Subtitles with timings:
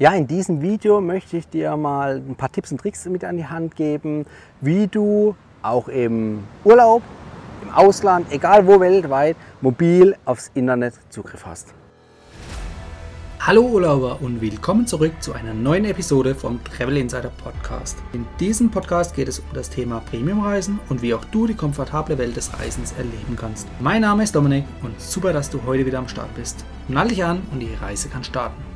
[0.00, 3.36] Ja, in diesem Video möchte ich dir mal ein paar Tipps und Tricks mit an
[3.36, 4.24] die Hand geben,
[4.62, 7.02] wie du auch im Urlaub,
[7.60, 11.74] im Ausland, egal wo weltweit, mobil aufs Internet Zugriff hast.
[13.40, 17.98] Hallo Urlauber und willkommen zurück zu einer neuen Episode vom Travel Insider Podcast.
[18.14, 22.16] In diesem Podcast geht es um das Thema Premiumreisen und wie auch du die komfortable
[22.16, 23.68] Welt des Reisens erleben kannst.
[23.80, 26.64] Mein Name ist Dominik und super, dass du heute wieder am Start bist.
[26.88, 28.69] Nall dich an und die Reise kann starten.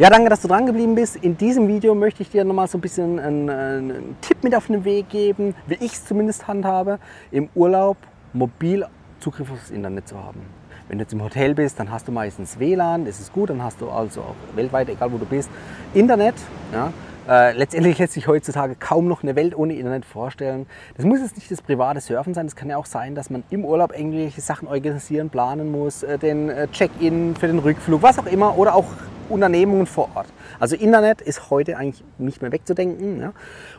[0.00, 1.16] Ja, danke, dass du dran geblieben bist.
[1.16, 4.68] In diesem Video möchte ich dir nochmal so ein bisschen einen, einen Tipp mit auf
[4.68, 6.98] den Weg geben, wie ich es zumindest handhabe,
[7.30, 7.98] im Urlaub
[8.32, 8.86] mobil
[9.18, 10.40] Zugriff aufs Internet zu haben.
[10.88, 13.62] Wenn du jetzt im Hotel bist, dann hast du meistens WLAN, das ist gut, dann
[13.62, 15.50] hast du also auch weltweit, egal wo du bist,
[15.92, 16.36] Internet.
[16.72, 16.94] Ja.
[17.28, 20.66] Äh, letztendlich lässt sich heutzutage kaum noch eine Welt ohne Internet vorstellen.
[20.96, 23.44] Das muss jetzt nicht das private Surfen sein, das kann ja auch sein, dass man
[23.50, 28.18] im Urlaub irgendwelche Sachen organisieren, planen muss, äh, den äh, Check-in für den Rückflug, was
[28.18, 28.86] auch immer, oder auch
[29.30, 30.26] Unternehmungen vor Ort.
[30.58, 33.20] Also Internet ist heute eigentlich nicht mehr wegzudenken.
[33.20, 33.32] Ja?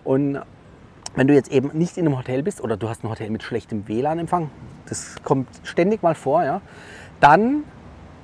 [0.03, 0.39] Und
[1.15, 3.43] wenn du jetzt eben nicht in einem Hotel bist oder du hast ein Hotel mit
[3.43, 4.49] schlechtem WLAN-Empfang,
[4.87, 6.61] das kommt ständig mal vor, ja,
[7.19, 7.63] dann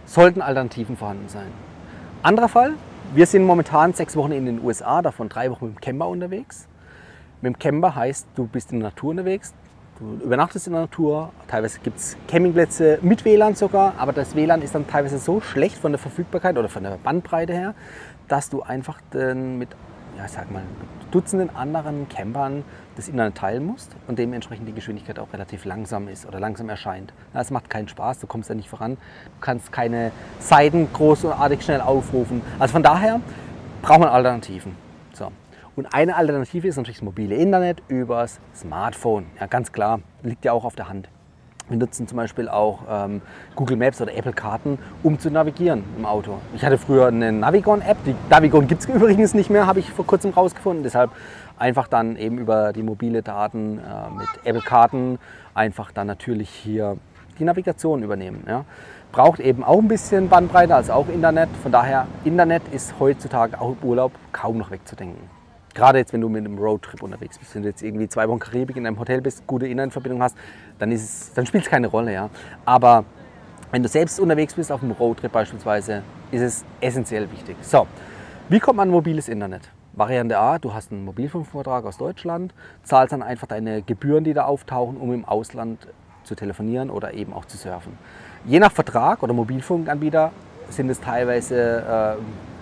[0.05, 1.47] sollten Alternativen vorhanden sein.
[2.23, 2.73] Anderer Fall,
[3.13, 6.67] wir sind momentan sechs Wochen in den USA, davon drei Wochen mit dem Camper unterwegs.
[7.41, 9.53] Mit dem Camper heißt, du bist in der Natur unterwegs,
[9.99, 14.61] Du übernachtest in der Natur, teilweise gibt es Campingplätze mit WLAN sogar, aber das WLAN
[14.61, 17.73] ist dann teilweise so schlecht von der Verfügbarkeit oder von der Bandbreite her,
[18.27, 19.69] dass du einfach mit,
[20.15, 22.63] ja, sag mal, mit Dutzenden anderen Campern
[22.95, 27.11] das Internet teilen musst und dementsprechend die Geschwindigkeit auch relativ langsam ist oder langsam erscheint.
[27.33, 31.81] Es macht keinen Spaß, du kommst da nicht voran, du kannst keine Seiten großartig schnell
[31.81, 32.43] aufrufen.
[32.59, 33.19] Also von daher
[33.81, 34.86] braucht man Alternativen.
[35.77, 39.27] Und eine Alternative ist natürlich das mobile Internet übers Smartphone.
[39.39, 41.07] Ja, ganz klar, liegt ja auch auf der Hand.
[41.69, 43.21] Wir nutzen zum Beispiel auch ähm,
[43.55, 46.39] Google Maps oder Apple Karten, um zu navigieren im Auto.
[46.55, 47.97] Ich hatte früher eine Navigon-App.
[48.05, 50.81] Die Navigon gibt es übrigens nicht mehr, habe ich vor kurzem rausgefunden.
[50.81, 51.11] Deshalb
[51.59, 55.19] einfach dann eben über die mobile Daten äh, mit Apple Karten
[55.53, 56.97] einfach dann natürlich hier
[57.37, 58.45] die Navigation übernehmen.
[58.47, 58.65] Ja.
[59.11, 61.49] Braucht eben auch ein bisschen Bandbreite, also auch Internet.
[61.61, 65.36] Von daher, Internet ist heutzutage auch im Urlaub kaum noch wegzudenken.
[65.77, 68.39] Gerade jetzt, wenn du mit einem Roadtrip unterwegs bist, wenn du jetzt irgendwie zwei Wochen
[68.39, 70.35] Karibik in einem Hotel bist, gute Internetverbindung hast,
[70.79, 72.11] dann, dann spielt es keine Rolle.
[72.13, 72.31] Ja.
[72.65, 73.05] Aber
[73.69, 76.01] wenn du selbst unterwegs bist, auf einem Roadtrip beispielsweise,
[76.31, 77.57] ist es essentiell wichtig.
[77.61, 77.85] So,
[78.49, 79.69] wie kommt man an mobiles Internet?
[79.93, 84.45] Variante A, du hast einen Mobilfunkvertrag aus Deutschland, zahlst dann einfach deine Gebühren, die da
[84.45, 85.87] auftauchen, um im Ausland
[86.23, 87.99] zu telefonieren oder eben auch zu surfen.
[88.45, 90.31] Je nach Vertrag oder Mobilfunkanbieter
[90.69, 92.56] sind es teilweise äh,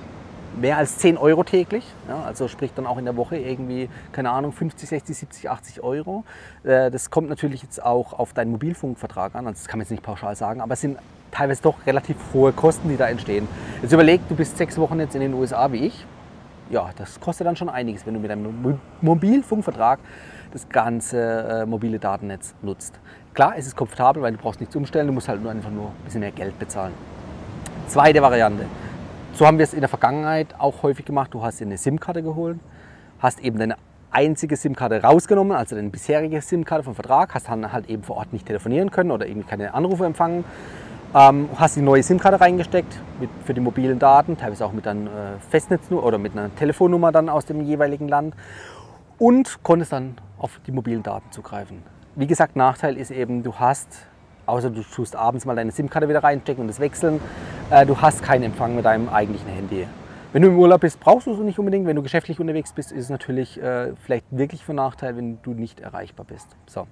[0.59, 1.85] mehr als 10 Euro täglich.
[2.07, 5.83] Ja, also sprich dann auch in der Woche irgendwie, keine Ahnung, 50, 60, 70, 80
[5.83, 6.23] Euro.
[6.63, 9.47] Äh, das kommt natürlich jetzt auch auf deinen Mobilfunkvertrag an.
[9.47, 10.97] Also das kann man jetzt nicht pauschal sagen, aber es sind
[11.31, 13.47] teilweise doch relativ hohe Kosten, die da entstehen.
[13.81, 16.05] Jetzt überleg, du bist sechs Wochen jetzt in den USA wie ich.
[16.69, 19.99] Ja, das kostet dann schon einiges, wenn du mit deinem Mobilfunkvertrag
[20.51, 22.99] das ganze äh, mobile Datennetz nutzt.
[23.33, 25.87] Klar, es ist komfortabel, weil du brauchst nichts umstellen, du musst halt nur einfach nur
[25.87, 26.93] ein bisschen mehr Geld bezahlen.
[27.87, 28.65] Zweite Variante.
[29.35, 31.33] So haben wir es in der Vergangenheit auch häufig gemacht.
[31.33, 32.57] Du hast dir eine SIM-Karte geholt,
[33.19, 33.75] hast eben deine
[34.09, 38.31] einzige SIM-Karte rausgenommen, also deine bisherige SIM-Karte vom Vertrag, hast dann halt eben vor Ort
[38.31, 40.45] nicht telefonieren können oder irgendwie keine Anrufe empfangen.
[41.13, 45.09] Ähm, hast die neue SIM-Karte reingesteckt mit, für die mobilen Daten, teilweise auch mit einer
[45.09, 48.35] äh, Festnetznummer oder mit einer Telefonnummer dann aus dem jeweiligen Land
[49.17, 51.83] und konntest dann auf die mobilen Daten zugreifen.
[52.15, 54.07] Wie gesagt, Nachteil ist eben, du hast
[54.45, 57.19] außer du tust abends mal deine SIM-Karte wieder reinstecken und das wechseln,
[57.69, 59.87] äh, du hast keinen Empfang mit deinem eigentlichen Handy.
[60.33, 61.87] Wenn du im Urlaub bist, brauchst du es nicht unbedingt.
[61.87, 65.53] Wenn du geschäftlich unterwegs bist, ist es natürlich äh, vielleicht wirklich von Nachteil, wenn du
[65.53, 66.47] nicht erreichbar bist.
[66.65, 66.87] So.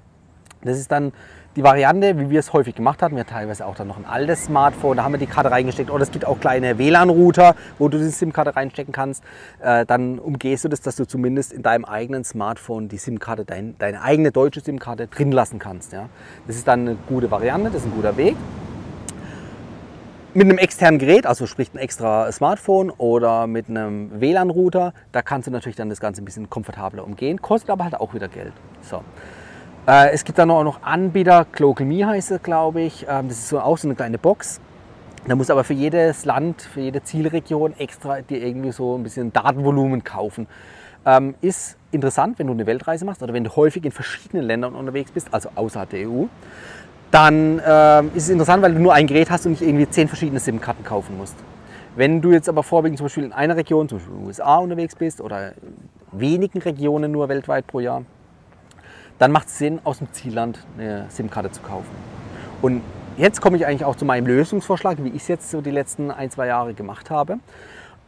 [0.63, 1.11] Das ist dann
[1.55, 3.15] die Variante, wie wir es häufig gemacht hatten.
[3.15, 5.91] Wir hatten teilweise auch dann noch ein altes Smartphone, da haben wir die Karte reingesteckt.
[5.91, 9.23] Oder es gibt auch kleine WLAN-Router, wo du die SIM-Karte reinstecken kannst.
[9.61, 13.75] Äh, dann umgehst du das, dass du zumindest in deinem eigenen Smartphone die SIM-Karte, dein,
[13.77, 15.93] deine eigene deutsche SIM-Karte drin lassen kannst.
[15.93, 16.09] Ja?
[16.47, 18.35] Das ist dann eine gute Variante, das ist ein guter Weg.
[20.35, 25.45] Mit einem externen Gerät, also sprich ein extra Smartphone oder mit einem WLAN-Router, da kannst
[25.45, 28.53] du natürlich dann das Ganze ein bisschen komfortabler umgehen, kostet aber halt auch wieder Geld.
[28.81, 29.03] So.
[29.85, 33.05] Äh, es gibt dann auch noch Anbieter, GlocalMe heißt es, glaube ich.
[33.09, 34.61] Ähm, das ist so, auch so eine kleine Box.
[35.27, 39.33] Da muss aber für jedes Land, für jede Zielregion extra dir irgendwie so ein bisschen
[39.33, 40.47] Datenvolumen kaufen.
[41.05, 44.73] Ähm, ist interessant, wenn du eine Weltreise machst oder wenn du häufig in verschiedenen Ländern
[44.73, 46.25] unterwegs bist, also außerhalb der EU.
[47.11, 50.07] Dann ähm, ist es interessant, weil du nur ein Gerät hast und nicht irgendwie zehn
[50.07, 51.35] verschiedene SIM-Karten kaufen musst.
[51.95, 54.57] Wenn du jetzt aber vorwiegend zum Beispiel in einer Region, zum Beispiel in den USA
[54.57, 58.03] unterwegs bist oder in wenigen Regionen nur weltweit pro Jahr,
[59.19, 61.89] dann macht es Sinn, aus dem Zielland eine SIM-Karte zu kaufen.
[62.61, 62.81] Und
[63.17, 66.11] jetzt komme ich eigentlich auch zu meinem Lösungsvorschlag, wie ich es jetzt so die letzten
[66.11, 67.39] ein, zwei Jahre gemacht habe.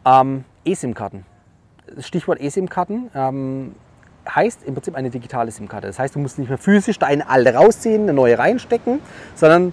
[0.04, 1.24] Ähm, eSIM-Karten.
[1.98, 3.10] Stichwort eSIM-Karten.
[3.14, 3.74] Ähm,
[4.28, 5.86] heißt im Prinzip eine digitale SIM-Karte.
[5.86, 9.00] Das heißt, du musst nicht mehr physisch deine alte rausziehen, eine neue reinstecken,
[9.34, 9.72] sondern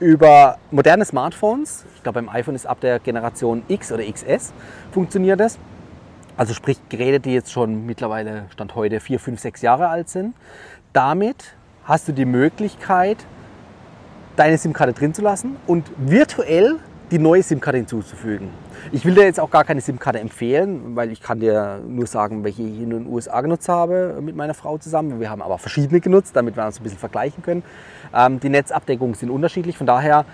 [0.00, 4.52] über moderne Smartphones, ich glaube beim iPhone ist ab der Generation X oder XS,
[4.90, 5.58] funktioniert das.
[6.36, 10.34] Also sprich Geräte, die jetzt schon mittlerweile Stand heute vier, fünf, sechs Jahre alt sind.
[10.92, 13.18] Damit hast du die Möglichkeit,
[14.36, 16.78] deine SIM-Karte drin zu lassen und virtuell
[17.10, 18.48] die neue SIM-Karte hinzuzufügen.
[18.90, 22.42] Ich will dir jetzt auch gar keine SIM-Karte empfehlen, weil ich kann dir nur sagen,
[22.42, 25.20] welche ich in den USA genutzt habe mit meiner Frau zusammen.
[25.20, 27.62] Wir haben aber verschiedene genutzt, damit wir uns ein bisschen vergleichen können.
[28.14, 30.24] Ähm, die Netzabdeckungen sind unterschiedlich, von daher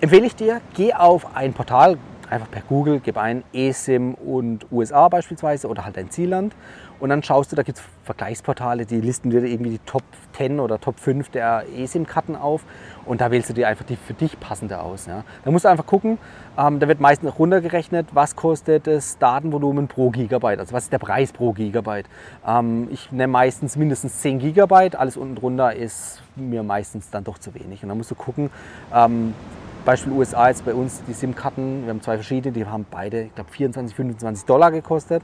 [0.00, 1.98] empfehle ich dir, geh auf ein Portal,
[2.32, 6.54] einfach per Google, gib ein eSIM und USA beispielsweise oder halt ein Zielland
[7.02, 10.04] und dann schaust du, da gibt es Vergleichsportale, die listen dir irgendwie die Top
[10.36, 12.62] 10 oder Top 5 der eSIM-Karten auf
[13.04, 15.06] und da wählst du dir einfach die für dich passende aus.
[15.06, 15.24] Ja.
[15.44, 16.18] Da musst du einfach gucken,
[16.56, 21.00] ähm, da wird meistens runtergerechnet, was kostet das Datenvolumen pro Gigabyte, also was ist der
[21.00, 22.06] Preis pro Gigabyte.
[22.46, 27.38] Ähm, ich nehme meistens mindestens 10 Gigabyte, alles unten drunter ist mir meistens dann doch
[27.38, 27.82] zu wenig.
[27.82, 28.48] Und dann musst du gucken,
[28.94, 29.34] ähm,
[29.84, 33.34] Beispiel USA jetzt bei uns die SIM-Karten, wir haben zwei verschiedene, die haben beide, ich
[33.34, 35.22] glaube 24, 25 Dollar gekostet.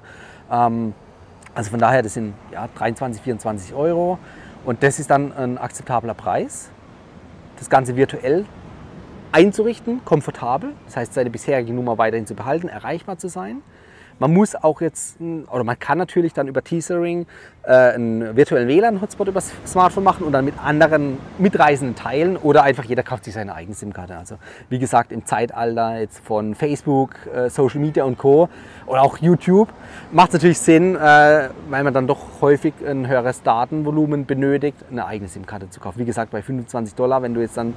[0.51, 0.95] Ähm,
[1.55, 4.19] also von daher, das sind ja, 23, 24 Euro
[4.65, 6.71] und das ist dann ein akzeptabler Preis.
[7.59, 8.47] Das Ganze virtuell
[9.33, 13.63] einzurichten, komfortabel, das heißt seine bisherige Nummer weiterhin zu behalten, erreichbar zu sein.
[14.21, 17.27] Man muss auch jetzt, oder man kann natürlich dann über Teasering
[17.63, 22.65] äh, einen virtuellen WLAN-Hotspot über das Smartphone machen und dann mit anderen Mitreisenden teilen oder
[22.65, 24.17] einfach jeder kauft sich seine eigene SIM-Karte.
[24.17, 24.39] Also
[24.71, 28.49] wie gesagt, im Zeitalter jetzt von Facebook, äh, Social Media und Co.
[28.87, 29.69] oder auch YouTube
[30.11, 35.07] macht es natürlich Sinn, äh, weil man dann doch häufig ein höheres Datenvolumen benötigt, eine
[35.07, 36.01] eigene SIM-Karte zu kaufen.
[36.01, 37.75] Wie gesagt, bei 25 Dollar, wenn du jetzt dann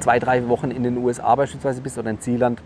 [0.00, 2.60] zwei, drei Wochen in den USA beispielsweise bist oder in Zielland,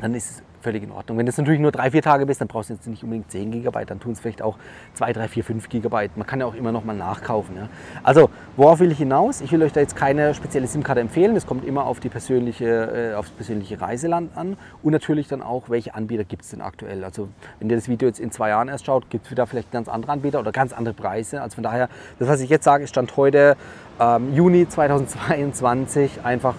[0.00, 1.18] dann ist es völlig in Ordnung.
[1.18, 3.50] Wenn du natürlich nur drei, vier Tage bist, dann brauchst du jetzt nicht unbedingt 10
[3.50, 4.56] GB, dann tun es vielleicht auch
[4.94, 6.08] 2, 3, 4, 5 GB.
[6.16, 7.56] Man kann ja auch immer noch mal nachkaufen.
[7.56, 7.68] Ja.
[8.02, 9.40] Also, worauf will ich hinaus?
[9.40, 11.34] Ich will euch da jetzt keine spezielle SIM-Karte empfehlen.
[11.34, 15.70] Das kommt immer auf die persönliche, äh, aufs persönliche Reiseland an und natürlich dann auch,
[15.70, 17.04] welche Anbieter gibt es denn aktuell.
[17.04, 17.28] Also,
[17.60, 19.88] wenn ihr das Video jetzt in zwei Jahren erst schaut, gibt es wieder vielleicht ganz
[19.88, 21.42] andere Anbieter oder ganz andere Preise.
[21.42, 21.88] Also von daher,
[22.18, 23.56] das, was ich jetzt sage, ist Stand heute
[24.00, 26.54] ähm, Juni 2022 einfach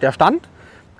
[0.00, 0.48] der Stand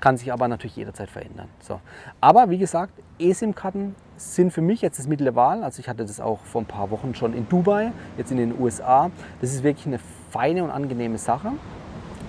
[0.01, 1.47] kann sich aber natürlich jederzeit verändern.
[1.61, 1.79] So.
[2.19, 5.63] Aber wie gesagt, eSIM-Karten sind für mich jetzt das Mittel der Wahl.
[5.63, 8.59] Also ich hatte das auch vor ein paar Wochen schon in Dubai, jetzt in den
[8.59, 9.11] USA.
[9.39, 9.99] Das ist wirklich eine
[10.29, 11.51] feine und angenehme Sache.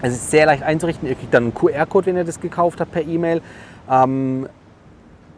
[0.02, 1.08] Es ist sehr leicht einzurichten.
[1.08, 3.40] Ihr kriegt dann einen QR-Code, wenn ihr das gekauft habt, per E-Mail.
[3.90, 4.48] Ähm,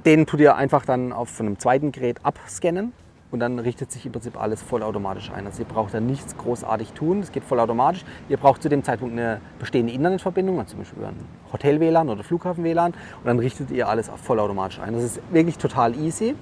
[0.04, 2.92] den tut ihr einfach dann auf einem zweiten Gerät abscannen
[3.34, 5.44] und dann richtet sich im Prinzip alles vollautomatisch ein.
[5.44, 8.04] Also ihr braucht da nichts großartig tun, es geht vollautomatisch.
[8.28, 11.16] Ihr braucht zu dem Zeitpunkt eine bestehende Internetverbindung, also zum Beispiel über ein
[11.52, 14.94] Hotel-WLAN oder Flughafen-WLAN und dann richtet ihr alles vollautomatisch ein.
[14.94, 16.36] Das ist wirklich total easy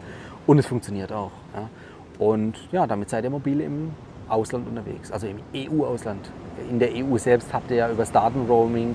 [0.47, 1.31] und es funktioniert auch.
[1.55, 1.71] Ja.
[2.19, 3.93] Und ja, damit seid ihr mobil im
[4.29, 6.31] Ausland unterwegs, also im EU-Ausland.
[6.69, 8.95] In der EU selbst habt ihr ja über das Datenroaming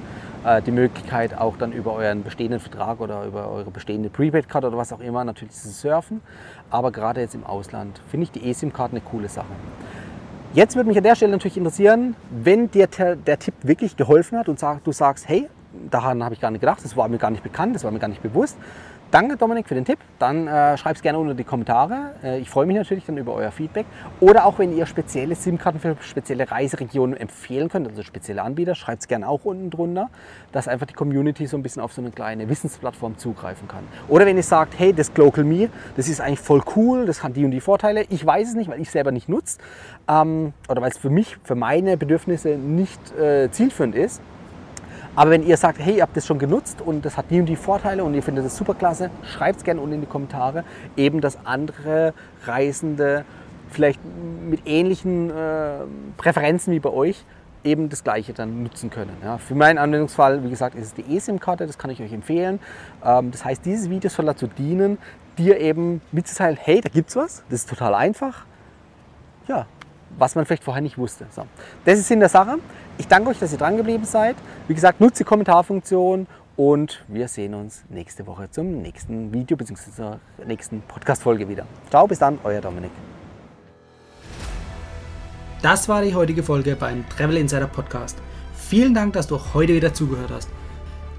[0.65, 4.93] die Möglichkeit, auch dann über euren bestehenden Vertrag oder über eure bestehende Prepaid-Card oder was
[4.93, 6.21] auch immer natürlich zu surfen.
[6.69, 9.51] Aber gerade jetzt im Ausland finde ich die eSIM-Karte eine coole Sache.
[10.53, 14.47] Jetzt würde mich an der Stelle natürlich interessieren, wenn dir der, Tipp wirklich geholfen hat
[14.47, 15.49] und du sagst, hey,
[15.91, 17.99] daran habe ich gar nicht gedacht, das war mir gar nicht bekannt, das war mir
[17.99, 18.57] gar nicht bewusst,
[19.09, 19.99] Danke Dominik für den Tipp.
[20.19, 22.15] Dann äh, schreibt es gerne unter die Kommentare.
[22.21, 23.85] Äh, ich freue mich natürlich dann über euer Feedback.
[24.19, 29.03] Oder auch wenn ihr spezielle SIM-Karten für spezielle Reiseregionen empfehlen könnt, also spezielle Anbieter, schreibt
[29.03, 30.09] es gerne auch unten drunter,
[30.51, 33.85] dass einfach die Community so ein bisschen auf so eine kleine Wissensplattform zugreifen kann.
[34.09, 37.37] Oder wenn ihr sagt, hey, das Global Me, das ist eigentlich voll cool, das hat
[37.37, 38.03] die und die Vorteile.
[38.09, 39.59] Ich weiß es nicht, weil ich selber nicht nutze.
[40.09, 44.21] Ähm, oder weil es für mich, für meine Bedürfnisse nicht äh, zielführend ist
[45.17, 47.47] aber wenn ihr sagt, hey, ihr habt das schon genutzt und das hat die und
[47.47, 50.63] die Vorteile und ihr findet das super klasse, schreibt es gerne unten in die Kommentare,
[50.95, 52.13] eben dass andere
[52.45, 53.25] Reisende
[53.71, 53.99] vielleicht
[54.47, 55.79] mit ähnlichen äh,
[56.17, 57.25] Präferenzen wie bei euch
[57.63, 59.17] eben das gleiche dann nutzen können.
[59.23, 62.59] Ja, für meinen Anwendungsfall, wie gesagt, ist es die eSIM-Karte, das kann ich euch empfehlen.
[63.03, 64.99] Ähm, das heißt, dieses Video soll dazu dienen,
[65.39, 68.45] dir eben mitzuteilen, hey, da gibt's was, das ist total einfach.
[69.47, 69.65] Ja,
[70.15, 71.25] was man vielleicht vorher nicht wusste.
[71.31, 71.43] So.
[71.85, 72.59] Das ist in der Sache.
[72.99, 74.35] Ich danke euch, dass ihr dran geblieben seid.
[74.67, 76.25] Wie gesagt, nutzt die Kommentarfunktion
[76.55, 79.91] und wir sehen uns nächste Woche zum nächsten Video bzw.
[79.95, 81.67] zur nächsten Podcast-Folge wieder.
[81.91, 82.89] Ciao, bis dann, euer Dominik.
[85.61, 88.17] Das war die heutige Folge beim Travel Insider Podcast.
[88.55, 90.49] Vielen Dank, dass du heute wieder zugehört hast.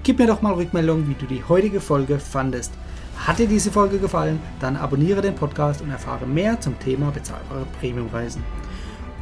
[0.02, 2.72] Gib mir doch mal Rückmeldung, wie du die heutige Folge fandest.
[3.16, 7.66] Hat dir diese Folge gefallen, dann abonniere den Podcast und erfahre mehr zum Thema bezahlbare
[7.78, 8.42] Premiumreisen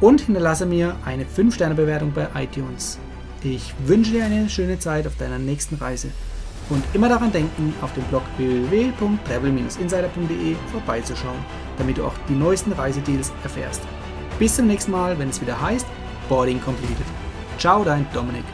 [0.01, 2.97] und hinterlasse mir eine 5-Sterne-Bewertung bei iTunes.
[3.43, 6.09] Ich wünsche dir eine schöne Zeit auf deiner nächsten Reise
[6.69, 11.37] und immer daran denken, auf dem Blog www.travel-insider.de vorbeizuschauen,
[11.77, 13.81] damit du auch die neuesten Reisedeals erfährst.
[14.39, 15.87] Bis zum nächsten Mal, wenn es wieder heißt
[16.29, 17.05] Boarding Completed.
[17.57, 18.45] Ciao, dein Dominik.